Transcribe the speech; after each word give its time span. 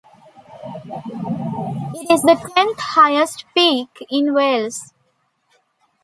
It 1.93 2.09
is 2.09 2.23
the 2.23 2.35
tenth 2.55 2.79
highest 2.79 3.45
peak 3.53 3.87
in 4.09 4.33
Wales. 4.33 4.93